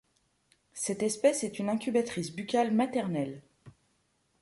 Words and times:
Cette 0.73 1.03
espèce 1.03 1.43
est 1.43 1.59
une 1.59 1.69
incubatrice 1.69 2.31
buccale 2.35 2.73
maternelle. 2.73 3.43